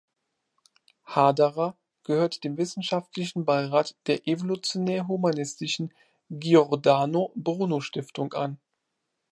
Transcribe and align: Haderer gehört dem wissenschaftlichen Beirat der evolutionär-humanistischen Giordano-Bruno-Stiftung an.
Haderer 1.05 1.77
gehört 2.05 2.43
dem 2.43 2.57
wissenschaftlichen 2.57 3.45
Beirat 3.45 3.95
der 4.07 4.27
evolutionär-humanistischen 4.27 5.93
Giordano-Bruno-Stiftung 6.31 8.33
an. 8.33 8.57